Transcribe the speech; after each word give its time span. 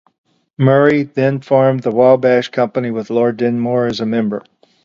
Murray 0.57 1.03
then 1.03 1.41
formed 1.41 1.81
the 1.83 1.91
Wabash 1.91 2.49
Company 2.49 2.89
with 2.89 3.11
Lord 3.11 3.37
Dunmore 3.37 3.85
as 3.85 3.99
a 3.99 4.05
member. 4.07 4.41